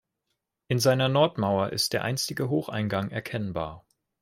In 0.67 0.79
seiner 0.79 1.09
Nordmauer 1.09 1.69
ist 1.73 1.93
der 1.93 2.01
einstige 2.03 2.49
Hocheingang 2.49 3.11
erkennbar. 3.11 3.85